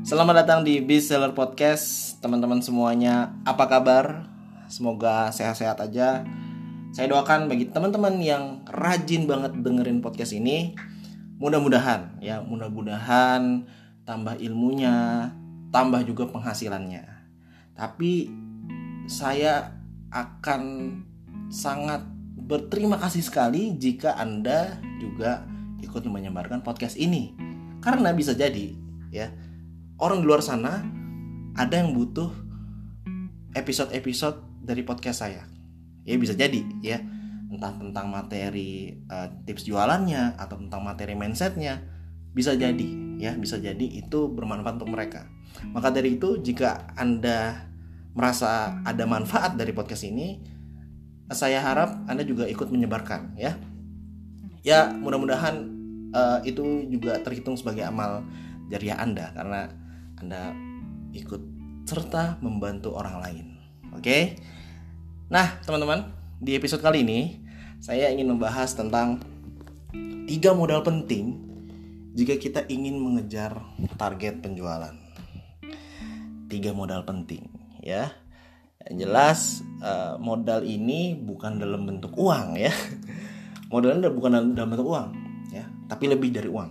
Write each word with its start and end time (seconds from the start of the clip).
Selamat 0.00 0.40
datang 0.40 0.64
di 0.64 0.80
Bestseller 0.80 1.36
Podcast 1.36 2.16
Teman-teman 2.24 2.64
semuanya 2.64 3.36
Apa 3.44 3.68
kabar? 3.68 4.24
Semoga 4.64 5.28
sehat-sehat 5.28 5.76
aja 5.76 6.24
Saya 6.96 7.06
doakan 7.12 7.52
bagi 7.52 7.68
teman-teman 7.68 8.16
yang 8.16 8.64
rajin 8.64 9.28
banget 9.28 9.60
dengerin 9.60 10.00
podcast 10.00 10.32
ini 10.32 10.72
Mudah-mudahan 11.36 12.16
ya 12.24 12.40
Mudah-mudahan 12.40 13.68
tambah 14.08 14.40
ilmunya 14.40 15.28
Tambah 15.68 16.00
juga 16.08 16.32
penghasilannya 16.32 17.04
Tapi 17.76 18.32
saya 19.04 19.68
akan 20.08 20.62
sangat 21.52 22.08
berterima 22.48 22.96
kasih 22.96 23.20
sekali 23.20 23.76
jika 23.76 24.16
Anda 24.16 24.80
juga 24.96 25.44
ikut 25.82 26.02
menyebarkan 26.06 26.66
podcast 26.66 26.98
ini. 26.98 27.34
Karena 27.78 28.10
bisa 28.10 28.34
jadi 28.34 28.74
ya 29.10 29.30
orang 30.00 30.24
di 30.24 30.26
luar 30.26 30.40
sana 30.40 30.80
ada 31.54 31.74
yang 31.76 31.92
butuh 31.92 32.32
episode-episode 33.52 34.64
dari 34.64 34.80
podcast 34.82 35.22
saya. 35.22 35.44
Ya 36.08 36.16
bisa 36.16 36.32
jadi 36.32 36.64
ya, 36.80 36.98
entah 37.52 37.76
tentang 37.76 38.08
materi 38.08 38.96
uh, 39.12 39.28
tips 39.44 39.68
jualannya 39.68 40.40
atau 40.40 40.56
tentang 40.56 40.80
materi 40.80 41.12
mindsetnya 41.12 41.84
bisa 42.30 42.54
jadi 42.54 43.18
ya 43.18 43.34
bisa 43.34 43.60
jadi 43.60 43.82
itu 43.84 44.32
bermanfaat 44.32 44.80
untuk 44.80 44.96
mereka. 44.96 45.28
Maka 45.76 45.92
dari 45.92 46.16
itu 46.16 46.40
jika 46.40 46.88
anda 46.96 47.68
merasa 48.16 48.80
ada 48.82 49.04
manfaat 49.04 49.60
dari 49.60 49.76
podcast 49.76 50.08
ini, 50.08 50.40
saya 51.28 51.60
harap 51.60 52.08
anda 52.08 52.24
juga 52.24 52.48
ikut 52.48 52.72
menyebarkan 52.72 53.36
ya. 53.36 53.60
Ya 54.64 54.92
mudah-mudahan 54.92 55.68
uh, 56.16 56.40
itu 56.46 56.88
juga 56.88 57.20
terhitung 57.20 57.60
sebagai 57.60 57.84
amal 57.84 58.24
jariah 58.70 58.96
anda 59.02 59.34
karena 59.34 59.79
anda 60.20 60.52
ikut 61.16 61.42
serta 61.88 62.38
membantu 62.44 62.92
orang 62.94 63.16
lain. 63.24 63.46
Oke. 63.96 64.04
Okay? 64.04 64.22
Nah, 65.32 65.58
teman-teman, 65.64 66.12
di 66.38 66.54
episode 66.54 66.84
kali 66.84 67.02
ini 67.02 67.40
saya 67.80 68.12
ingin 68.12 68.28
membahas 68.28 68.76
tentang 68.76 69.24
tiga 70.28 70.52
modal 70.52 70.84
penting 70.84 71.40
jika 72.12 72.36
kita 72.36 72.60
ingin 72.68 73.00
mengejar 73.00 73.56
target 73.96 74.44
penjualan. 74.44 74.92
Tiga 76.50 76.74
modal 76.74 77.06
penting, 77.06 77.46
ya. 77.80 78.10
Yang 78.90 78.96
jelas 78.98 79.38
uh, 79.80 80.18
modal 80.18 80.66
ini 80.66 81.14
bukan 81.16 81.62
dalam 81.62 81.86
bentuk 81.88 82.12
uang 82.18 82.58
ya. 82.58 82.74
Modalnya 83.72 84.10
bukan 84.10 84.50
dalam 84.50 84.68
bentuk 84.74 84.90
uang 84.90 85.14
ya, 85.54 85.62
tapi 85.86 86.10
lebih 86.10 86.34
dari 86.34 86.50
uang. 86.50 86.70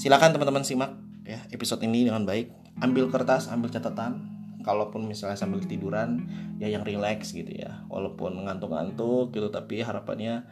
Silakan 0.00 0.32
teman-teman 0.32 0.64
simak 0.64 1.07
ya 1.28 1.44
episode 1.52 1.84
ini 1.84 2.08
dengan 2.08 2.24
baik. 2.24 2.48
Ambil 2.80 3.12
kertas 3.12 3.52
ambil 3.52 3.68
catatan. 3.68 4.32
Kalaupun 4.64 5.06
misalnya 5.06 5.38
sambil 5.38 5.62
tiduran 5.64 6.28
ya 6.56 6.72
yang 6.72 6.82
relax 6.88 7.36
gitu 7.36 7.52
ya. 7.52 7.84
Walaupun 7.92 8.48
ngantuk-ngantuk 8.48 9.36
gitu 9.36 9.52
tapi 9.52 9.84
harapannya 9.84 10.48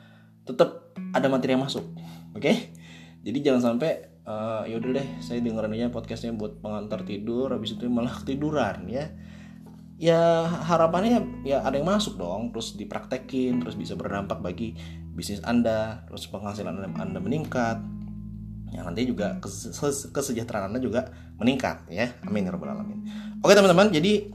tetap 0.46 0.94
ada 1.16 1.26
materi 1.26 1.58
yang 1.58 1.64
masuk 1.66 1.82
oke? 2.36 2.44
Okay? 2.44 2.70
jadi 3.26 3.50
jangan 3.50 3.74
sampai 3.74 4.06
uh, 4.22 4.62
yaudah 4.70 5.02
deh 5.02 5.08
saya 5.18 5.42
dengerin 5.42 5.74
aja 5.74 5.90
podcastnya 5.90 6.30
buat 6.38 6.62
pengantar 6.62 7.02
tidur 7.02 7.50
habis 7.50 7.74
itu 7.74 7.90
malah 7.90 8.14
ketiduran 8.22 8.86
ya. 8.86 9.10
Ya 9.96 10.44
harapannya 10.44 11.42
ya 11.42 11.64
ada 11.64 11.80
yang 11.80 11.88
masuk 11.88 12.20
dong 12.20 12.52
terus 12.52 12.76
dipraktekin 12.76 13.64
terus 13.64 13.74
bisa 13.74 13.96
berdampak 13.96 14.44
bagi 14.44 14.76
bisnis 15.16 15.40
anda 15.42 16.04
terus 16.06 16.28
penghasilan 16.28 17.00
anda 17.00 17.16
meningkat 17.18 17.80
yang 18.74 18.84
nanti 18.86 19.06
juga 19.06 19.38
kesejahteraan 20.10 20.72
anda 20.72 20.80
juga 20.82 21.10
meningkat 21.38 21.86
ya. 21.86 22.10
Amin 22.26 22.46
ya 22.46 22.50
rabbal 22.54 22.74
alamin. 22.74 23.06
Oke 23.44 23.54
teman-teman 23.54 23.92
jadi 23.94 24.26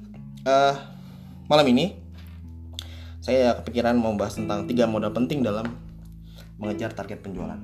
uh, 0.47 0.75
malam 1.51 1.67
ini 1.67 1.99
saya 3.21 3.53
kepikiran 3.61 3.99
mau 3.99 4.15
bahas 4.17 4.39
tentang 4.39 4.65
tiga 4.65 4.89
modal 4.89 5.13
penting 5.13 5.45
dalam 5.45 5.67
mengejar 6.57 6.93
target 6.95 7.21
penjualan. 7.21 7.59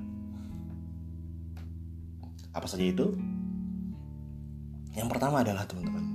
Apa 2.54 2.66
saja 2.66 2.86
itu? 2.86 3.14
Yang 4.98 5.08
pertama 5.14 5.46
adalah 5.46 5.66
teman-teman 5.70 6.06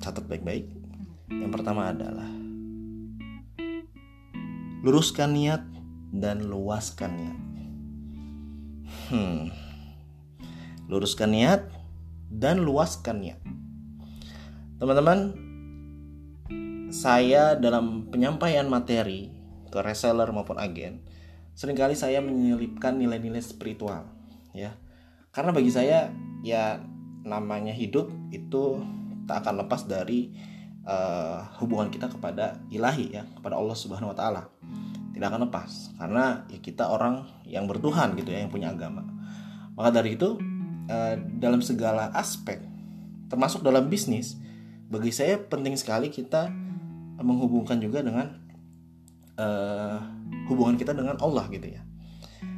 catat 0.00 0.24
baik-baik. 0.24 0.68
Yang 1.28 1.50
pertama 1.52 1.92
adalah 1.92 2.28
luruskan 4.80 5.36
niat 5.36 5.62
dan 6.10 6.48
luaskan 6.48 7.10
niat 7.20 7.38
Hmm. 9.10 9.50
Luruskan 10.90 11.30
niat 11.30 11.66
dan 12.30 12.62
luaskan 12.62 13.22
niat. 13.22 13.40
Teman-teman, 14.78 15.34
saya 16.90 17.54
dalam 17.54 18.10
penyampaian 18.10 18.66
materi 18.66 19.30
ke 19.70 19.78
reseller 19.82 20.30
maupun 20.34 20.58
agen, 20.58 21.02
sering 21.54 21.78
kali 21.78 21.94
saya 21.94 22.18
menyelipkan 22.18 22.98
nilai-nilai 22.98 23.42
spiritual, 23.42 24.06
ya. 24.50 24.74
Karena 25.30 25.54
bagi 25.54 25.70
saya, 25.70 26.10
ya 26.42 26.82
namanya 27.22 27.70
hidup 27.70 28.10
itu 28.34 28.82
tak 29.30 29.46
akan 29.46 29.62
lepas 29.66 29.86
dari 29.86 30.34
uh, 30.88 31.46
hubungan 31.62 31.92
kita 31.92 32.10
kepada 32.10 32.58
ilahi 32.72 33.14
ya, 33.14 33.22
kepada 33.38 33.54
Allah 33.54 33.76
Subhanahu 33.76 34.10
wa 34.10 34.16
taala 34.16 34.42
tidak 35.12 35.32
akan 35.34 35.50
lepas. 35.50 35.94
Karena 35.98 36.44
ya 36.50 36.58
kita 36.62 36.90
orang 36.90 37.26
yang 37.46 37.66
bertuhan 37.66 38.14
gitu 38.14 38.30
ya 38.30 38.42
yang 38.46 38.52
punya 38.52 38.70
agama. 38.70 39.02
Maka 39.74 40.02
dari 40.02 40.14
itu 40.18 40.36
eh, 40.90 41.16
dalam 41.38 41.60
segala 41.62 42.10
aspek 42.14 42.70
termasuk 43.30 43.62
dalam 43.62 43.86
bisnis 43.86 44.34
bagi 44.90 45.14
saya 45.14 45.38
penting 45.38 45.78
sekali 45.78 46.10
kita 46.10 46.50
menghubungkan 47.22 47.78
juga 47.78 48.02
dengan 48.02 48.42
uh, 49.38 50.02
hubungan 50.50 50.74
kita 50.74 50.90
dengan 50.90 51.14
Allah 51.22 51.46
gitu 51.46 51.78
ya. 51.78 51.86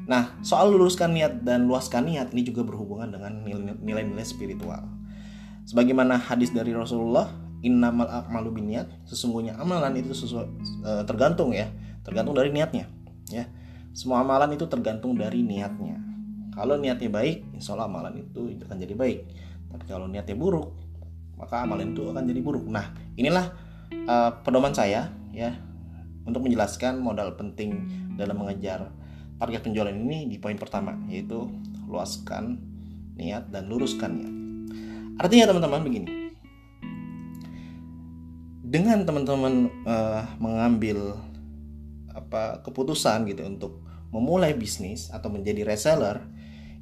Nah 0.09 0.41
soal 0.41 0.73
luruskan 0.73 1.13
niat 1.13 1.45
dan 1.45 1.69
luaskan 1.69 2.09
niat 2.09 2.33
ini 2.33 2.49
juga 2.49 2.65
berhubungan 2.65 3.13
dengan 3.13 3.45
nilai-nilai 3.85 4.25
spiritual. 4.25 4.81
Sebagaimana 5.69 6.17
hadis 6.17 6.57
dari 6.57 6.73
Rasulullah 6.73 7.29
innamal 7.61 8.09
a'malu 8.09 8.65
biniat 8.65 8.89
sesungguhnya 9.07 9.55
amalan 9.61 9.95
itu 10.01 10.11
sesuai 10.17 10.47
uh, 10.83 11.03
tergantung 11.05 11.53
ya 11.53 11.71
tergantung 12.03 12.35
dari 12.35 12.51
niatnya 12.51 12.87
ya. 13.31 13.47
Semua 13.93 14.25
amalan 14.25 14.57
itu 14.57 14.65
tergantung 14.71 15.17
dari 15.19 15.45
niatnya. 15.45 16.01
Kalau 16.53 16.77
niatnya 16.77 17.09
baik 17.09 17.57
insya 17.57 17.77
Allah 17.77 17.89
amalan 17.89 18.23
itu 18.23 18.57
akan 18.63 18.77
jadi 18.77 18.95
baik. 18.95 19.21
Tapi 19.73 19.85
kalau 19.89 20.07
niatnya 20.07 20.37
buruk 20.37 20.71
maka 21.39 21.67
amalan 21.67 21.91
itu 21.97 22.07
akan 22.07 22.23
jadi 22.23 22.41
buruk. 22.43 22.65
Nah 22.69 22.93
inilah 23.19 23.51
uh, 24.07 24.31
pedoman 24.45 24.71
saya 24.71 25.11
ya 25.35 25.57
untuk 26.23 26.47
menjelaskan 26.47 27.03
modal 27.03 27.35
penting 27.35 27.83
dalam 28.15 28.39
mengejar 28.39 28.93
target 29.43 29.67
penjualan 29.67 29.91
ini 29.91 30.31
di 30.31 30.39
poin 30.39 30.55
pertama 30.55 30.95
yaitu 31.11 31.51
luaskan 31.91 32.63
niat 33.19 33.51
dan 33.51 33.67
luruskan 33.67 34.11
niat. 34.15 34.35
Artinya 35.19 35.51
teman-teman 35.51 35.83
begini. 35.85 36.09
Dengan 38.63 39.05
teman-teman 39.05 39.69
uh, 39.85 40.25
mengambil 40.41 41.21
apa 42.13 42.63
keputusan 42.65 43.29
gitu 43.29 43.45
untuk 43.45 43.83
memulai 44.13 44.53
bisnis 44.53 45.09
atau 45.09 45.33
menjadi 45.33 45.65
reseller 45.65 46.21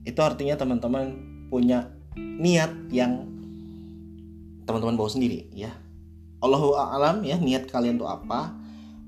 itu 0.03 0.19
artinya 0.19 0.59
teman-teman 0.59 1.15
punya 1.53 1.93
niat 2.17 2.73
yang 2.91 3.29
teman-teman 4.65 4.97
bawa 4.97 5.11
sendiri 5.11 5.51
ya. 5.53 5.71
Allahu 6.41 6.73
alam 6.75 7.21
ya 7.23 7.37
niat 7.37 7.69
kalian 7.69 8.01
tuh 8.01 8.09
apa. 8.09 8.57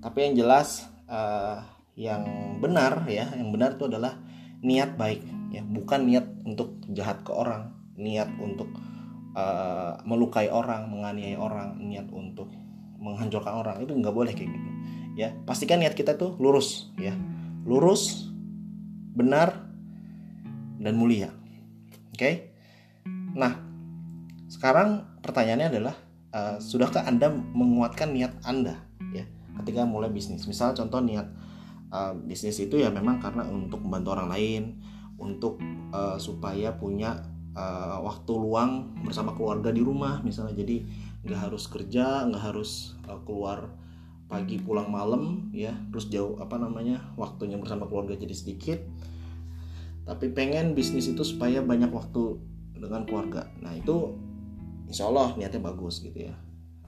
Tapi 0.03 0.19
yang 0.31 0.35
jelas 0.45 0.85
uh, 1.09 1.63
yang 1.95 2.25
benar 2.59 3.07
ya 3.07 3.31
yang 3.39 3.55
benar 3.55 3.79
itu 3.79 3.89
adalah 3.89 4.19
niat 4.61 4.95
baik 5.01 5.23
ya. 5.51 5.65
Bukan 5.65 6.07
niat 6.07 6.27
untuk 6.45 6.77
jahat 6.93 7.25
ke 7.25 7.33
orang 7.33 7.73
niat 7.97 8.29
untuk 8.37 8.69
uh, 9.33 9.97
melukai 10.05 10.53
orang 10.53 10.93
menganiaya 10.93 11.41
orang 11.41 11.81
niat 11.81 12.07
untuk 12.13 12.53
menghancurkan 13.01 13.55
orang. 13.65 13.77
Itu 13.81 13.97
nggak 13.97 14.15
boleh 14.15 14.35
kayak 14.37 14.51
gitu 14.53 14.71
ya 15.19 15.37
pastikan 15.45 15.81
niat 15.81 15.97
kita 15.97 16.17
tuh 16.17 16.37
lurus 16.41 16.93
ya. 16.97 17.17
Lurus 17.69 18.31
benar 19.13 19.69
dan 20.83 20.95
mulia. 20.99 21.31
Oke? 22.13 22.19
Okay? 22.19 22.35
nah 23.33 23.57
sekarang 24.53 25.09
pertanyaannya 25.25 25.69
adalah 25.73 25.97
uh, 26.37 26.57
sudahkah 26.61 27.09
anda 27.09 27.33
menguatkan 27.33 28.13
niat 28.13 28.37
anda 28.45 28.77
ya 29.17 29.25
ketika 29.63 29.89
mulai 29.89 30.13
bisnis? 30.13 30.45
Misal 30.45 30.77
contoh 30.77 31.01
niat 31.01 31.33
uh, 31.89 32.13
bisnis 32.13 32.61
itu 32.61 32.77
ya 32.77 32.93
memang 32.93 33.21
karena 33.21 33.49
untuk 33.49 33.81
membantu 33.81 34.21
orang 34.21 34.29
lain 34.29 34.63
untuk 35.17 35.57
uh, 35.95 36.21
supaya 36.21 36.77
punya 36.77 37.25
uh, 37.57 38.03
waktu 38.05 38.33
luang 38.37 38.93
bersama 39.05 39.33
keluarga 39.33 39.73
di 39.73 39.81
rumah 39.81 40.21
misalnya. 40.21 40.61
Jadi 40.61 40.85
nggak 41.23 41.41
harus 41.49 41.65
kerja 41.71 42.29
nggak 42.29 42.43
harus 42.53 42.99
uh, 43.09 43.21
keluar 43.25 43.73
pagi 44.33 44.57
pulang 44.57 44.89
malam 44.89 45.53
ya 45.53 45.77
terus 45.93 46.09
jauh 46.09 46.41
apa 46.41 46.57
namanya 46.57 47.05
waktunya 47.21 47.61
bersama 47.61 47.85
keluarga 47.85 48.17
jadi 48.17 48.33
sedikit. 48.33 48.81
Tapi 50.09 50.33
pengen 50.33 50.73
bisnis 50.73 51.13
itu 51.13 51.21
supaya 51.21 51.61
banyak 51.61 51.93
waktu 51.93 52.41
dengan 52.73 53.05
keluarga. 53.05 53.53
Nah 53.61 53.77
itu 53.77 54.17
insya 54.89 55.13
Allah 55.13 55.37
niatnya 55.37 55.61
bagus 55.61 56.01
gitu 56.01 56.33
ya. 56.33 56.35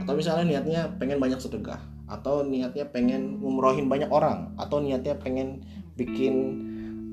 Atau 0.01 0.17
misalnya 0.17 0.57
niatnya 0.57 0.97
pengen 0.97 1.21
banyak 1.21 1.37
sedekah 1.37 1.85
atau 2.09 2.41
niatnya 2.49 2.89
pengen 2.89 3.39
ngumrohin 3.45 3.93
banyak 3.93 4.09
orang 4.09 4.57
atau 4.57 4.81
niatnya 4.81 5.15
pengen 5.21 5.63
bikin 6.01 6.35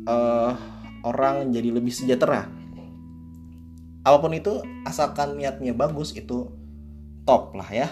uh, 0.08 0.56
orang 1.04 1.52
jadi 1.52 1.76
lebih 1.76 1.92
sejahtera. 1.92 2.48
Apa 4.08 4.18
pun 4.18 4.32
itu 4.32 4.64
asalkan 4.88 5.36
niatnya 5.36 5.76
bagus 5.76 6.16
itu 6.16 6.48
top 7.28 7.52
lah 7.52 7.68
ya. 7.68 7.92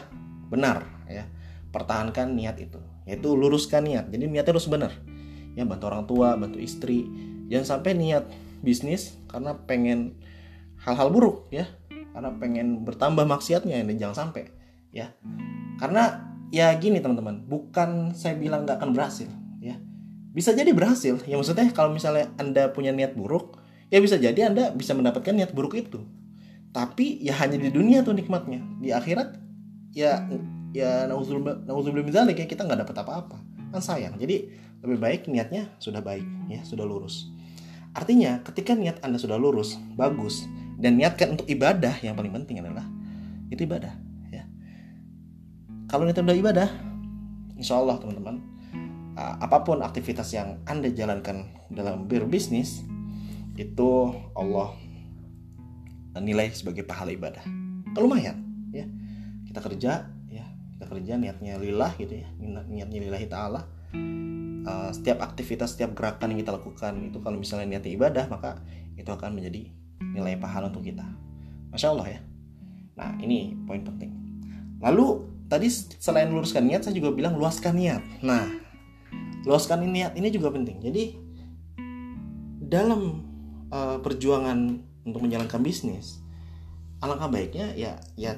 Benar 0.49 0.87
ya 1.05 1.27
pertahankan 1.69 2.33
niat 2.33 2.57
itu 2.57 2.79
yaitu 3.09 3.33
luruskan 3.33 3.89
niat. 3.89 4.13
Jadi 4.13 4.29
niatnya 4.29 4.53
harus 4.53 4.69
benar. 4.69 4.93
Ya 5.57 5.65
bantu 5.65 5.89
orang 5.89 6.05
tua 6.05 6.37
bantu 6.37 6.61
istri. 6.61 7.09
Jangan 7.49 7.81
sampai 7.81 7.97
niat 7.97 8.29
bisnis 8.61 9.17
karena 9.25 9.57
pengen 9.65 10.21
hal-hal 10.85 11.09
buruk 11.09 11.49
ya. 11.49 11.65
Karena 12.13 12.29
pengen 12.37 12.85
bertambah 12.85 13.25
maksiatnya 13.25 13.81
ini 13.81 13.97
jangan 13.97 14.29
sampai 14.29 14.53
ya. 14.93 15.09
Karena 15.81 16.29
ya 16.53 16.69
gini 16.77 17.01
teman-teman 17.01 17.49
bukan 17.49 18.13
saya 18.13 18.37
bilang 18.37 18.69
nggak 18.69 18.77
akan 18.77 18.93
berhasil 18.93 19.29
ya. 19.57 19.81
Bisa 20.29 20.53
jadi 20.53 20.69
berhasil. 20.69 21.17
Ya 21.25 21.33
maksudnya 21.33 21.65
kalau 21.73 21.89
misalnya 21.89 22.29
anda 22.37 22.69
punya 22.69 22.93
niat 22.93 23.17
buruk 23.17 23.57
ya 23.89 23.97
bisa 23.97 24.21
jadi 24.21 24.53
anda 24.53 24.69
bisa 24.69 24.93
mendapatkan 24.93 25.33
niat 25.33 25.57
buruk 25.57 25.73
itu. 25.73 26.05
Tapi 26.69 27.17
ya 27.25 27.33
hanya 27.41 27.57
di 27.57 27.73
dunia 27.73 28.05
tuh 28.05 28.13
nikmatnya. 28.13 28.61
Di 28.77 28.93
akhirat 28.93 29.33
ya 29.97 30.29
ya 30.75 31.09
nauzubillah 31.09 32.25
min 32.25 32.37
ya 32.37 32.45
kita 32.47 32.65
nggak 32.65 32.85
dapat 32.85 32.95
apa-apa. 33.01 33.37
Kan 33.69 33.81
sayang. 33.81 34.17
Jadi 34.17 34.49
lebih 34.79 34.99
baik 34.99 35.21
niatnya 35.27 35.75
sudah 35.81 35.99
baik 35.99 36.25
ya 36.47 36.63
sudah 36.63 36.87
lurus. 36.87 37.29
Artinya 37.91 38.39
ketika 38.45 38.77
niat 38.77 39.01
anda 39.01 39.17
sudah 39.17 39.35
lurus 39.35 39.75
bagus 39.97 40.45
dan 40.79 40.95
niatkan 40.95 41.35
untuk 41.35 41.49
ibadah 41.49 41.91
yang 41.99 42.15
paling 42.15 42.31
penting 42.31 42.61
adalah 42.63 42.85
itu 43.49 43.65
ibadah 43.65 43.91
ya. 44.29 44.45
Kalau 45.89 46.05
niat 46.05 46.15
udah 46.15 46.37
ibadah 46.37 46.69
insya 47.59 47.75
Allah 47.75 47.99
teman-teman 47.99 48.39
apa 49.19 49.67
pun 49.67 49.83
aktivitas 49.83 50.31
yang 50.31 50.63
anda 50.63 50.87
jalankan 50.87 51.51
dalam 51.67 52.07
berbisnis 52.07 52.87
itu 53.59 54.15
Allah 54.31 54.71
nilai 56.23 56.55
sebagai 56.55 56.87
pahala 56.87 57.11
ibadah. 57.11 57.43
Lumayan 57.99 58.39
ya. 58.71 58.87
Kita 59.49 59.59
kerja 59.59 60.07
kita 60.79 60.95
kerja 60.95 61.19
niatnya 61.19 61.59
lillah 61.59 61.91
gitu 61.99 62.23
ya 62.23 62.27
niatnya 62.39 63.03
lillahi 63.03 63.27
ta'ala. 63.27 63.67
Uh, 64.63 64.91
setiap 64.95 65.19
aktivitas 65.19 65.75
setiap 65.75 65.91
gerakan 65.91 66.31
yang 66.31 66.39
kita 66.39 66.55
lakukan 66.55 66.93
itu 67.03 67.19
kalau 67.19 67.35
misalnya 67.35 67.75
niatnya 67.75 67.91
ibadah 67.99 68.25
maka 68.31 68.63
itu 68.95 69.11
akan 69.11 69.35
menjadi 69.35 69.75
nilai 70.15 70.39
pahala 70.39 70.71
untuk 70.71 70.87
kita. 70.87 71.03
Masya 71.75 71.91
Allah 71.91 72.07
ya. 72.15 72.19
Nah 72.95 73.19
ini 73.19 73.59
poin 73.67 73.83
penting. 73.83 74.15
Lalu 74.79 75.27
tadi 75.51 75.67
selain 75.99 76.31
luruskan 76.31 76.63
niat 76.63 76.87
saya 76.87 76.95
juga 76.95 77.11
bilang 77.11 77.35
luaskan 77.35 77.75
niat. 77.75 77.99
Nah 78.23 78.47
luaskan 79.43 79.83
niat 79.83 80.15
ini 80.15 80.31
juga 80.31 80.47
penting. 80.47 80.79
Jadi 80.79 81.03
dalam 82.63 83.19
uh, 83.67 83.99
perjuangan 83.99 84.79
untuk 85.03 85.27
menjalankan 85.27 85.59
bisnis 85.59 86.23
alangkah 86.99 87.31
baiknya 87.31 87.73
ya 87.75 87.97
ya 88.19 88.35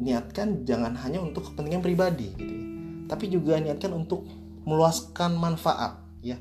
niatkan 0.00 0.64
jangan 0.64 0.96
hanya 1.04 1.20
untuk 1.20 1.52
kepentingan 1.52 1.84
pribadi 1.84 2.32
gitu 2.34 2.52
ya. 2.52 2.64
Tapi 3.06 3.24
juga 3.28 3.60
niatkan 3.60 3.92
untuk 3.92 4.24
meluaskan 4.64 5.36
manfaat 5.36 6.00
ya. 6.24 6.40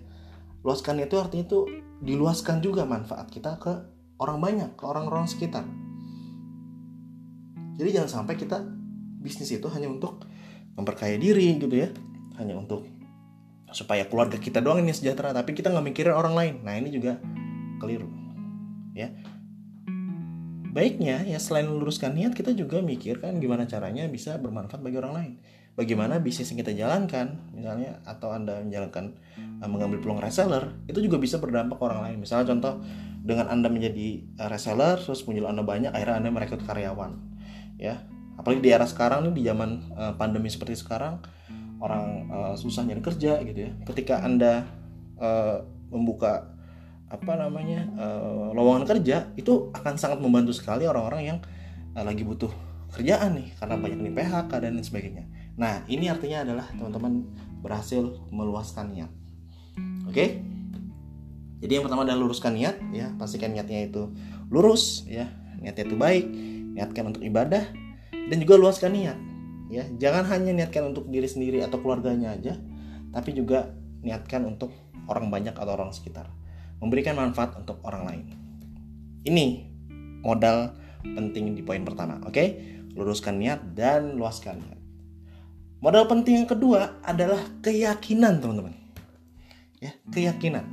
Luaskan 0.64 1.04
itu 1.04 1.20
artinya 1.20 1.44
itu 1.46 1.60
diluaskan 2.00 2.64
juga 2.64 2.88
manfaat 2.88 3.28
kita 3.28 3.60
ke 3.60 3.74
orang 4.20 4.40
banyak 4.40 4.70
ke 4.80 4.84
orang-orang 4.88 5.28
sekitar. 5.28 5.68
Jadi 7.80 7.90
jangan 7.96 8.24
sampai 8.24 8.36
kita 8.36 8.64
bisnis 9.20 9.52
itu 9.52 9.68
hanya 9.72 9.88
untuk 9.92 10.24
memperkaya 10.76 11.20
diri 11.20 11.60
gitu 11.60 11.76
ya. 11.76 11.92
Hanya 12.40 12.56
untuk 12.56 12.88
supaya 13.70 14.08
keluarga 14.08 14.40
kita 14.40 14.64
doang 14.64 14.82
ini 14.82 14.96
sejahtera 14.96 15.36
tapi 15.36 15.54
kita 15.54 15.70
nggak 15.70 15.86
mikirin 15.92 16.16
orang 16.16 16.36
lain. 16.36 16.56
Nah 16.64 16.76
ini 16.80 16.92
juga 16.92 17.20
keliru 17.80 18.19
baiknya 20.80 21.28
ya 21.28 21.36
selain 21.44 21.68
meluruskan 21.68 22.16
niat 22.16 22.32
kita 22.32 22.56
juga 22.56 22.80
mikirkan 22.80 23.36
gimana 23.44 23.68
caranya 23.68 24.08
bisa 24.08 24.40
bermanfaat 24.40 24.80
bagi 24.80 24.96
orang 24.96 25.14
lain. 25.14 25.34
Bagaimana 25.76 26.24
bisnis 26.24 26.56
yang 26.56 26.64
kita 26.64 26.72
jalankan 26.72 27.52
misalnya 27.52 28.00
atau 28.08 28.32
anda 28.32 28.64
menjalankan 28.64 29.12
uh, 29.60 29.68
mengambil 29.68 30.00
peluang 30.00 30.24
reseller 30.24 30.72
itu 30.88 31.04
juga 31.04 31.20
bisa 31.20 31.36
berdampak 31.36 31.76
ke 31.76 31.84
orang 31.84 32.02
lain. 32.08 32.18
Misalnya 32.24 32.56
contoh 32.56 32.80
dengan 33.20 33.52
anda 33.52 33.68
menjadi 33.68 34.24
uh, 34.40 34.48
reseller 34.48 35.04
terus 35.04 35.20
penjual 35.28 35.52
anda 35.52 35.68
banyak 35.68 35.92
akhirnya 35.92 36.16
anda 36.24 36.32
merekrut 36.32 36.64
karyawan 36.64 37.12
ya. 37.76 38.00
Apalagi 38.40 38.64
di 38.64 38.72
era 38.72 38.88
sekarang 38.88 39.28
nih 39.28 39.34
di 39.36 39.44
zaman 39.52 39.70
uh, 40.00 40.14
pandemi 40.16 40.48
seperti 40.48 40.80
sekarang 40.80 41.20
orang 41.80 42.28
susah 42.60 42.84
nyari 42.84 43.00
kerja 43.00 43.40
gitu 43.40 43.60
ya. 43.68 43.72
Ketika 43.88 44.20
anda 44.20 44.68
membuka 45.88 46.59
apa 47.10 47.34
namanya 47.34 47.90
uh, 47.98 48.54
lowongan 48.54 48.86
kerja 48.86 49.34
itu 49.34 49.74
akan 49.74 49.98
sangat 49.98 50.22
membantu 50.22 50.54
sekali 50.54 50.86
orang-orang 50.86 51.22
yang 51.26 51.38
uh, 51.98 52.06
lagi 52.06 52.22
butuh 52.22 52.54
kerjaan 52.94 53.38
nih 53.38 53.50
karena 53.58 53.76
banyak 53.78 54.00
nih 54.02 54.14
PHK 54.14 54.52
dan 54.62 54.72
lain 54.78 54.86
sebagainya. 54.86 55.26
Nah 55.58 55.86
ini 55.90 56.10
artinya 56.10 56.46
adalah 56.46 56.66
teman-teman 56.74 57.26
berhasil 57.66 58.02
meluaskan 58.30 58.94
niat. 58.94 59.12
Oke? 60.06 60.14
Okay? 60.14 60.30
Jadi 61.60 61.72
yang 61.76 61.84
pertama 61.86 62.08
adalah 62.08 62.24
luruskan 62.24 62.56
niat 62.56 62.80
ya 62.96 63.12
pastikan 63.20 63.52
niatnya 63.52 63.92
itu 63.92 64.10
lurus 64.48 65.04
ya 65.06 65.28
niatnya 65.60 65.92
itu 65.92 65.98
baik 66.00 66.26
niatkan 66.74 67.12
untuk 67.12 67.20
ibadah 67.20 67.68
dan 68.10 68.38
juga 68.40 68.56
luaskan 68.56 68.96
niat 68.96 69.18
ya 69.68 69.84
jangan 70.00 70.24
hanya 70.32 70.56
niatkan 70.56 70.90
untuk 70.90 71.12
diri 71.12 71.28
sendiri 71.28 71.60
atau 71.62 71.84
keluarganya 71.84 72.34
aja 72.34 72.56
tapi 73.12 73.36
juga 73.36 73.76
niatkan 74.00 74.48
untuk 74.48 74.72
orang 75.12 75.28
banyak 75.28 75.54
atau 75.54 75.74
orang 75.76 75.92
sekitar 75.92 76.32
memberikan 76.80 77.16
manfaat 77.16 77.56
untuk 77.60 77.80
orang 77.84 78.04
lain. 78.08 78.26
Ini 79.28 79.46
modal 80.24 80.76
penting 81.04 81.56
di 81.56 81.64
poin 81.64 81.84
pertama, 81.84 82.20
oke? 82.24 82.32
Okay? 82.32 82.48
Luruskan 82.96 83.40
niat 83.40 83.76
dan 83.76 84.16
luaskan 84.20 84.60
niat. 84.60 84.80
Modal 85.80 86.12
penting 86.12 86.44
yang 86.44 86.50
kedua 86.50 87.00
adalah 87.04 87.40
keyakinan, 87.64 88.44
teman-teman. 88.44 88.76
Ya, 89.80 89.96
keyakinan. 90.12 90.68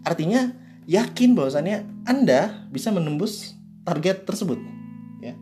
Artinya 0.00 0.56
yakin 0.88 1.36
bahwasannya 1.36 2.08
Anda 2.08 2.64
bisa 2.72 2.88
menembus 2.88 3.52
target 3.84 4.24
tersebut, 4.24 4.56
ya. 5.20 5.36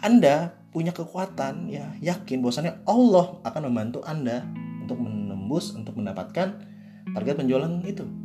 Anda 0.00 0.56
punya 0.72 0.96
kekuatan, 0.96 1.68
ya, 1.68 1.92
yakin 2.00 2.40
bahwasannya 2.40 2.80
Allah 2.88 3.44
akan 3.44 3.62
membantu 3.68 4.00
Anda 4.08 4.48
untuk 4.80 4.96
menembus 4.96 5.76
untuk 5.76 6.00
mendapatkan 6.00 6.64
target 7.12 7.34
penjualan 7.36 7.68
itu 7.84 8.21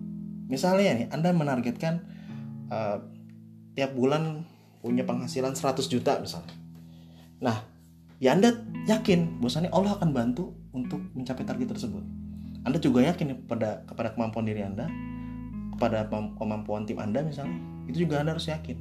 Misalnya 0.47 0.91
nih, 0.95 1.07
Anda 1.11 1.35
menargetkan 1.35 2.03
uh, 2.71 3.03
tiap 3.75 3.93
bulan 3.93 4.47
punya 4.81 5.03
penghasilan 5.03 5.53
100 5.53 5.91
juta 5.91 6.17
misalnya. 6.23 6.55
Nah, 7.43 7.57
ya 8.17 8.33
Anda 8.33 8.55
yakin 8.87 9.43
bahwasannya 9.43 9.71
Allah 9.75 9.99
akan 9.99 10.09
bantu 10.15 10.55
untuk 10.73 11.03
mencapai 11.13 11.43
target 11.43 11.75
tersebut. 11.75 12.03
Anda 12.63 12.79
juga 12.81 13.03
yakin 13.03 13.47
kepada 13.47 13.83
kepada 13.85 14.15
kemampuan 14.15 14.47
diri 14.47 14.63
Anda, 14.63 14.87
kepada 15.75 16.07
kemampuan 16.09 16.87
tim 16.87 16.97
Anda 16.97 17.21
misalnya. 17.21 17.59
Itu 17.87 18.07
juga 18.07 18.23
Anda 18.23 18.35
harus 18.35 18.47
yakin. 18.47 18.77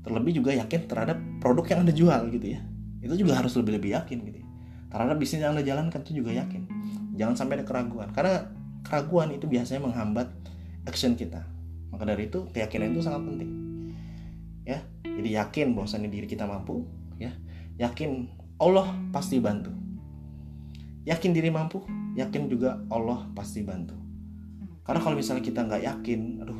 Terlebih 0.00 0.32
juga 0.40 0.56
yakin 0.56 0.88
terhadap 0.88 1.16
produk 1.40 1.64
yang 1.76 1.80
Anda 1.84 1.92
jual 1.92 2.20
gitu 2.32 2.46
ya. 2.56 2.60
Itu 3.00 3.16
juga 3.16 3.40
harus 3.40 3.52
lebih-lebih 3.56 3.96
yakin 3.96 4.18
gitu 4.24 4.38
ya. 4.40 4.46
Terhadap 4.90 5.16
bisnis 5.16 5.40
yang 5.44 5.52
Anda 5.56 5.64
jalankan 5.64 6.00
itu 6.04 6.24
juga 6.24 6.30
yakin. 6.36 6.62
Jangan 7.20 7.34
sampai 7.36 7.60
ada 7.60 7.66
keraguan. 7.68 8.08
Karena 8.16 8.48
keraguan 8.90 9.30
itu 9.30 9.46
biasanya 9.46 9.86
menghambat 9.86 10.26
action 10.82 11.14
kita. 11.14 11.46
Maka 11.94 12.02
dari 12.02 12.26
itu 12.26 12.50
keyakinan 12.50 12.90
itu 12.90 13.06
sangat 13.06 13.22
penting. 13.22 13.50
Ya 14.66 14.82
jadi 15.06 15.46
yakin 15.46 15.78
bahwasannya 15.78 16.10
diri 16.10 16.26
kita 16.26 16.50
mampu 16.50 16.82
ya. 17.22 17.30
Yakin 17.78 18.26
Allah 18.58 18.90
pasti 19.14 19.38
bantu. 19.38 19.70
Yakin 21.06 21.30
diri 21.30 21.54
mampu 21.54 21.86
yakin 22.18 22.50
juga 22.50 22.82
Allah 22.90 23.30
pasti 23.32 23.62
bantu. 23.62 23.94
Karena 24.82 25.00
kalau 25.00 25.14
misalnya 25.14 25.46
kita 25.46 25.62
nggak 25.62 25.82
yakin 25.86 26.20
aduh 26.42 26.58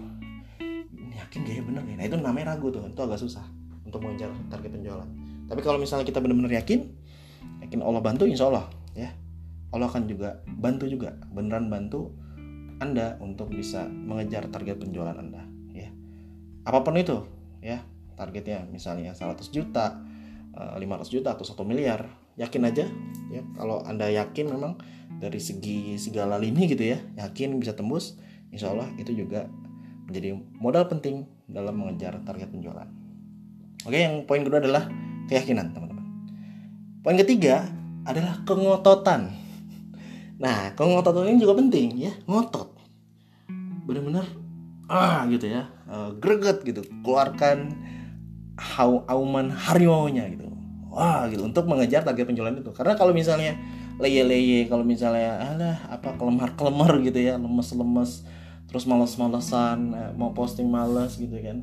yakin 1.10 1.38
gak 1.44 1.54
ya 1.58 1.62
bener 1.66 1.82
ya? 1.84 1.94
Nah 1.98 2.04
itu 2.06 2.16
namanya 2.16 2.54
ragu 2.54 2.70
tuh 2.70 2.86
itu 2.86 3.00
agak 3.02 3.18
susah 3.18 3.42
untuk 3.82 4.00
mengejar 4.06 4.30
target 4.48 4.70
penjualan. 4.70 5.08
Tapi 5.50 5.60
kalau 5.66 5.82
misalnya 5.82 6.06
kita 6.06 6.22
benar-benar 6.22 6.54
yakin 6.62 6.86
yakin 7.66 7.80
Allah 7.82 8.00
bantu 8.00 8.24
insya 8.24 8.46
Allah 8.48 8.70
ya. 8.94 9.10
Allah 9.70 9.86
akan 9.86 10.10
juga 10.10 10.42
bantu 10.46 10.90
juga 10.90 11.14
beneran 11.30 11.70
bantu 11.70 12.10
anda 12.80 13.20
untuk 13.20 13.52
bisa 13.52 13.84
mengejar 13.84 14.48
target 14.48 14.80
penjualan 14.80 15.12
Anda 15.12 15.44
ya. 15.76 15.92
Apa 16.64 16.80
pun 16.80 16.96
itu 16.96 17.28
ya, 17.60 17.84
targetnya 18.16 18.64
misalnya 18.72 19.12
100 19.12 19.52
juta, 19.52 20.00
500 20.56 20.80
eh, 20.80 21.08
juta 21.12 21.36
atau 21.36 21.44
1 21.44 21.60
miliar, 21.68 22.08
yakin 22.40 22.64
aja 22.64 22.88
ya 23.28 23.42
kalau 23.54 23.84
Anda 23.84 24.08
yakin 24.08 24.48
memang 24.48 24.80
dari 25.20 25.36
segi 25.36 26.00
segala 26.00 26.40
lini 26.40 26.72
gitu 26.72 26.80
ya, 26.80 26.98
yakin 27.20 27.60
bisa 27.60 27.76
tembus, 27.76 28.16
insya 28.48 28.72
Allah 28.72 28.88
itu 28.96 29.12
juga 29.12 29.44
menjadi 30.08 30.40
modal 30.56 30.88
penting 30.88 31.28
dalam 31.44 31.76
mengejar 31.76 32.16
target 32.24 32.48
penjualan. 32.48 32.88
Oke, 33.84 33.96
yang 34.00 34.24
poin 34.24 34.40
kedua 34.40 34.64
adalah 34.64 34.88
keyakinan, 35.28 35.76
teman-teman. 35.76 36.04
Poin 37.04 37.16
ketiga 37.20 37.68
adalah 38.08 38.40
kengototan. 38.48 39.39
Nah, 40.40 40.72
kengototan 40.72 41.28
ini 41.28 41.38
juga 41.44 41.60
penting 41.60 42.00
ya, 42.00 42.12
ngotot. 42.24 42.72
Benar-benar 43.84 44.24
ah 44.90 45.22
gitu 45.30 45.46
ya, 45.46 45.70
uh, 45.86 46.10
greget 46.18 46.66
gitu, 46.66 46.82
keluarkan 47.06 47.78
hau 48.58 49.06
auman 49.06 49.52
harimau-nya 49.52 50.26
gitu. 50.32 50.50
Wah, 50.90 51.30
gitu. 51.30 51.46
Untuk 51.46 51.70
mengejar 51.70 52.02
target 52.02 52.26
penjualan 52.26 52.50
itu. 52.50 52.74
Karena 52.74 52.98
kalau 52.98 53.14
misalnya 53.14 53.54
leye-leye, 54.02 54.66
kalau 54.66 54.82
misalnya 54.82 55.38
alah 55.38 55.78
apa 55.86 56.18
kelemar-kelemar 56.18 56.98
gitu 57.06 57.20
ya, 57.22 57.38
lemes-lemes, 57.38 58.26
terus 58.66 58.84
males-malesan, 58.90 59.94
eh, 59.94 60.10
mau 60.18 60.34
posting 60.34 60.66
males 60.66 61.14
gitu 61.14 61.38
kan. 61.38 61.62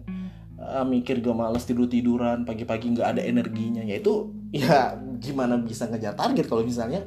Uh, 0.58 0.82
mikir 0.90 1.22
gue 1.22 1.36
males 1.38 1.62
tidur 1.70 1.86
tiduran 1.86 2.42
pagi-pagi 2.42 2.90
nggak 2.96 3.20
ada 3.20 3.22
energinya. 3.22 3.84
Ya 3.86 4.02
itu 4.02 4.34
ya 4.50 4.98
gimana 5.22 5.60
bisa 5.62 5.86
ngejar 5.86 6.18
target 6.18 6.50
kalau 6.50 6.66
misalnya 6.66 7.06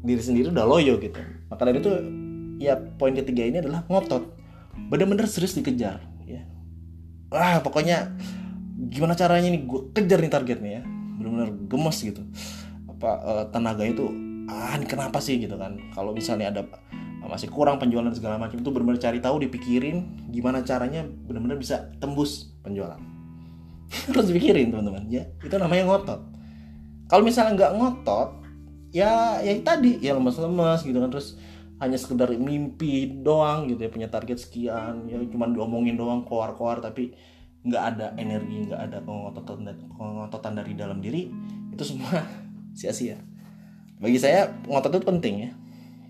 diri 0.00 0.22
sendiri 0.22 0.48
udah 0.52 0.66
loyo 0.66 0.96
gitu. 1.00 1.20
Maka 1.52 1.62
dari 1.68 1.78
itu 1.80 1.92
ya 2.60 2.76
poin 2.76 3.12
ketiga 3.12 3.44
ini 3.44 3.60
adalah 3.60 3.84
ngotot. 3.88 4.24
Bener-bener 4.88 5.28
serius 5.28 5.56
dikejar 5.56 6.00
ya. 6.24 6.42
Wah 7.32 7.60
pokoknya 7.60 8.16
gimana 8.90 9.12
caranya 9.14 9.48
nih? 9.52 9.62
Gue 9.68 9.92
kejar 9.92 10.18
nih 10.24 10.32
targetnya 10.32 10.70
ya. 10.80 10.82
Bener-bener 11.20 11.48
gemes 11.68 11.98
gitu. 12.00 12.22
Apa 12.88 13.10
uh, 13.20 13.44
tenaga 13.52 13.84
itu 13.84 14.08
ah 14.50 14.74
ini 14.74 14.88
kenapa 14.88 15.20
sih? 15.22 15.38
gitu 15.38 15.54
kan. 15.60 15.78
Kalau 15.92 16.16
misalnya 16.16 16.50
ada 16.50 16.62
masih 17.30 17.46
kurang 17.46 17.78
penjualan 17.78 18.10
segala 18.10 18.42
macam 18.42 18.58
itu 18.58 18.70
benar-benar 18.74 18.98
cari 18.98 19.22
tahu 19.22 19.38
dipikirin 19.46 20.26
gimana 20.34 20.66
caranya 20.66 21.06
benar-benar 21.06 21.62
bisa 21.62 21.92
tembus 22.02 22.50
penjualan. 22.66 22.98
Harus 24.10 24.26
dipikirin 24.32 24.74
teman-teman 24.74 25.06
ya. 25.06 25.30
Itu 25.38 25.54
namanya 25.60 25.86
ngotot. 25.86 26.20
Kalau 27.06 27.22
misalnya 27.22 27.54
nggak 27.54 27.72
ngotot 27.78 28.39
ya 28.90 29.38
ya 29.42 29.52
tadi 29.62 30.02
ya 30.02 30.18
lemas-lemas 30.18 30.82
gitu 30.82 30.98
kan 30.98 31.10
terus 31.10 31.38
hanya 31.80 31.96
sekedar 31.96 32.28
mimpi 32.36 33.22
doang 33.24 33.70
gitu 33.70 33.80
ya 33.86 33.90
punya 33.90 34.08
target 34.12 34.36
sekian 34.36 35.08
ya 35.08 35.16
cuma 35.32 35.48
diomongin 35.48 35.96
doang 35.96 36.26
koar-koar 36.28 36.84
tapi 36.84 37.16
nggak 37.64 37.82
ada 37.96 38.06
energi 38.16 38.68
nggak 38.68 38.80
ada 38.90 38.98
pengototan 39.00 39.64
pengototan 39.96 40.52
dari 40.56 40.72
dalam 40.76 41.00
diri 41.00 41.28
itu 41.72 41.82
semua 41.96 42.20
sia-sia. 42.78 43.16
Bagi 44.00 44.16
saya 44.16 44.48
ngotot 44.64 44.96
itu 44.96 45.06
penting 45.06 45.34
ya. 45.48 45.50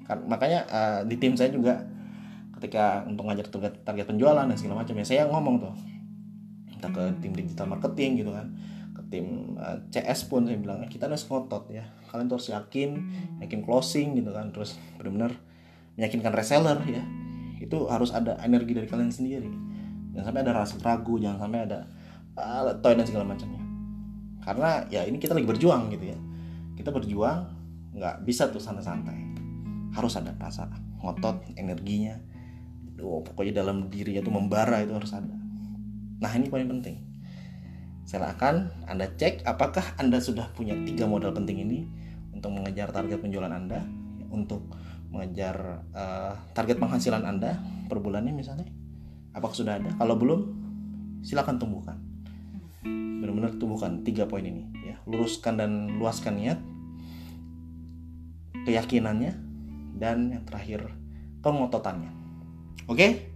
Kan 0.07 0.27
makanya 0.27 0.67
uh, 0.71 1.01
di 1.07 1.19
tim 1.19 1.35
saya 1.35 1.51
juga 1.55 1.87
ketika 2.59 3.07
untuk 3.09 3.25
ngajar 3.27 3.47
target, 3.49 3.75
target 3.87 4.07
penjualan 4.11 4.45
dan 4.45 4.57
segala 4.59 4.85
macam 4.85 4.95
ya 5.01 5.07
saya 5.07 5.23
ngomong 5.31 5.65
tuh 5.65 5.75
entah 6.77 6.93
ke 6.93 7.05
tim 7.25 7.33
digital 7.33 7.73
marketing 7.73 8.21
gitu 8.21 8.33
kan 8.37 8.53
tim 9.11 9.59
uh, 9.59 9.77
eh, 9.77 9.79
CS 9.91 10.31
pun 10.31 10.47
saya 10.47 10.57
bilang 10.57 10.87
kita 10.87 11.11
harus 11.11 11.27
ngotot 11.27 11.69
ya. 11.69 11.85
Kalian 12.09 12.31
tuh 12.31 12.39
harus 12.39 12.49
yakin 12.55 12.91
yakin 13.43 13.61
closing 13.67 14.17
gitu 14.17 14.31
kan 14.31 14.55
terus 14.55 14.79
benar-benar 14.97 15.35
meyakinkan 15.99 16.33
reseller 16.33 16.79
ya. 16.87 17.03
Itu 17.61 17.91
harus 17.91 18.15
ada 18.15 18.39
energi 18.41 18.73
dari 18.73 18.87
kalian 18.87 19.11
sendiri. 19.11 19.51
Jangan 20.15 20.31
sampai 20.31 20.43
ada 20.47 20.53
rasa 20.55 20.75
ragu 20.81 21.19
jangan 21.19 21.39
sampai 21.43 21.61
ada 21.67 21.79
uh, 22.39 22.73
toy 22.79 22.95
dan 22.95 23.05
segala 23.05 23.27
macamnya. 23.27 23.61
Karena 24.41 24.71
ya 24.89 25.05
ini 25.05 25.21
kita 25.21 25.37
lagi 25.37 25.45
berjuang 25.45 25.91
gitu 25.93 26.15
ya. 26.15 26.19
Kita 26.79 26.95
berjuang 26.95 27.39
nggak 27.99 28.25
bisa 28.25 28.49
tuh 28.49 28.63
santai-santai. 28.63 29.19
Harus 29.93 30.15
ada 30.17 30.33
rasa 30.39 30.71
ngotot 31.03 31.59
energinya. 31.59 32.15
Oh, 33.01 33.25
pokoknya 33.25 33.65
dalam 33.65 33.89
dirinya 33.89 34.21
tuh 34.21 34.33
membara 34.33 34.79
itu 34.85 34.93
harus 34.95 35.11
ada. 35.11 35.33
Nah 36.21 36.31
ini 36.37 36.53
paling 36.53 36.69
penting 36.69 37.10
silakan 38.11 38.75
anda 38.91 39.07
cek 39.07 39.47
apakah 39.47 39.95
anda 39.95 40.19
sudah 40.19 40.51
punya 40.59 40.75
tiga 40.83 41.07
modal 41.07 41.31
penting 41.31 41.63
ini 41.63 41.87
untuk 42.35 42.51
mengejar 42.51 42.91
target 42.91 43.23
penjualan 43.23 43.55
anda 43.55 43.87
untuk 44.35 44.67
mengejar 45.11 45.87
uh, 45.95 46.35
target 46.55 46.79
penghasilan 46.79 47.23
anda 47.27 47.59
per 47.87 47.99
bulannya 47.99 48.35
misalnya. 48.35 48.67
Apakah 49.35 49.55
sudah 49.55 49.79
ada? 49.79 49.91
Kalau 49.95 50.15
belum 50.19 50.41
silakan 51.23 51.59
tumbuhkan. 51.59 51.99
Benar-benar 52.83 53.59
tumbuhkan 53.59 54.03
tiga 54.07 54.27
poin 54.27 54.43
ini 54.43 54.67
ya. 54.87 54.99
Luruskan 55.07 55.59
dan 55.59 55.99
luaskan 55.99 56.35
niat 56.39 56.59
keyakinannya 58.67 59.35
dan 59.99 60.35
yang 60.35 60.45
terakhir 60.47 60.89
pengototannya. 61.43 62.11
Oke, 62.91 63.31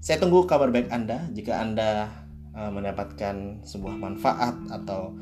saya 0.00 0.16
tunggu 0.20 0.44
kabar 0.44 0.72
baik 0.72 0.92
Anda. 0.92 1.28
Jika 1.32 1.60
Anda 1.60 2.21
uh, 2.56 2.70
mendapatkan 2.72 3.64
sebuah 3.64 3.96
manfaat 3.96 4.56
atau 4.68 5.12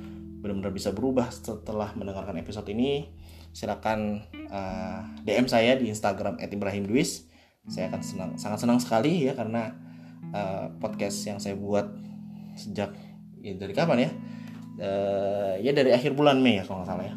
benar-benar 0.40 0.72
bisa 0.72 0.90
berubah 0.90 1.28
setelah 1.28 1.92
mendengarkan 1.94 2.37
episode 2.40 2.66
ini. 2.72 3.12
Silakan 3.50 4.22
uh, 4.46 5.02
eh, 5.26 5.26
DM 5.26 5.50
saya 5.50 5.75
di 5.75 5.90
Instagram 5.90 6.38
@ibrahimduis. 6.38 7.26
Saya 7.66 7.90
akan 7.90 8.00
senang, 8.00 8.30
sangat 8.38 8.62
senang 8.62 8.78
sekali 8.80 9.26
ya 9.28 9.37
karena 9.37 9.75
uh, 10.32 10.70
podcast 10.80 11.20
yang 11.28 11.42
saya 11.42 11.58
buat 11.58 11.87
sejak 12.56 12.94
ya 13.42 13.52
dari 13.58 13.75
kapan 13.75 14.06
ya? 14.06 14.10
Uh, 14.80 15.54
ya 15.60 15.76
dari 15.76 15.92
akhir 15.92 16.16
bulan 16.16 16.40
Mei 16.40 16.62
ya 16.62 16.64
kalau 16.64 16.82
nggak 16.82 16.88
salah 16.88 17.04
ya. 17.04 17.14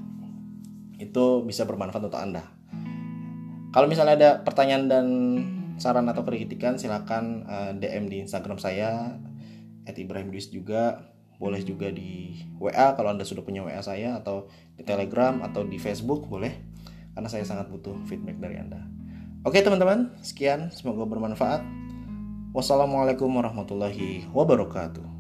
Itu 0.99 1.45
bisa 1.47 1.63
bermanfaat 1.63 2.11
untuk 2.11 2.19
Anda. 2.19 2.43
Kalau 3.73 3.89
misalnya 3.89 4.13
ada 4.13 4.31
pertanyaan 4.45 4.85
dan 4.85 5.07
saran 5.81 6.05
atau 6.05 6.21
kritikan 6.21 6.77
silakan 6.77 7.45
uh, 7.49 7.73
eh, 7.73 7.81
DM 7.81 8.05
di 8.09 8.17
Instagram 8.21 8.61
saya 8.61 9.17
@ibrahimdwis 9.87 10.49
juga 10.51 11.13
boleh 11.41 11.59
juga 11.65 11.91
di 11.91 12.39
WA 12.55 12.95
kalau 12.95 13.11
Anda 13.11 13.27
sudah 13.27 13.43
punya 13.43 13.65
WA 13.65 13.81
saya 13.83 14.15
atau 14.15 14.47
di 14.79 14.83
Telegram 14.87 15.43
atau 15.43 15.67
di 15.67 15.75
Facebook 15.75 16.29
boleh 16.29 16.55
karena 17.13 17.29
saya 17.29 17.43
sangat 17.45 17.69
butuh 17.69 17.93
feedback 18.07 18.39
dari 18.39 18.57
Anda. 18.57 18.81
Oke 19.43 19.59
teman-teman, 19.59 20.15
sekian 20.23 20.71
semoga 20.71 21.03
bermanfaat. 21.03 21.61
Wassalamualaikum 22.55 23.27
warahmatullahi 23.27 24.29
wabarakatuh. 24.31 25.12